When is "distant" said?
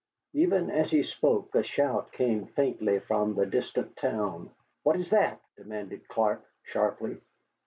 3.45-3.95